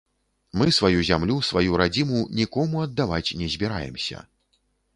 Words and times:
Мы 0.59 0.65
сваю 0.77 1.01
зямлю, 1.09 1.35
сваю 1.49 1.77
радзіму 1.81 2.23
нікому 2.39 2.81
аддаваць 2.87 3.35
не 3.43 3.53
збіраемся. 3.57 4.27